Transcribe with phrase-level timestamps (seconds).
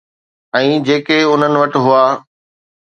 [0.61, 2.03] ۽ جيڪي انهن وٽ هئا.